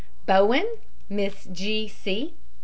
[0.25, 0.65] BOWEN,
[1.09, 1.87] MISS G.
[1.87, 2.33] C.